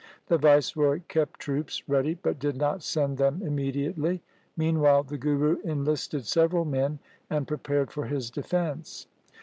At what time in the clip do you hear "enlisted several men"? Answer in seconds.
5.63-6.97